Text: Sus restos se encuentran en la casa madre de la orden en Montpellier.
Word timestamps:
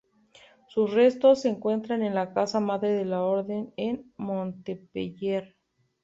Sus 0.67 0.91
restos 0.95 1.41
se 1.43 1.49
encuentran 1.49 2.01
en 2.01 2.15
la 2.15 2.33
casa 2.33 2.59
madre 2.59 2.89
de 2.91 3.05
la 3.05 3.21
orden 3.21 3.71
en 3.77 4.11
Montpellier. 4.17 5.55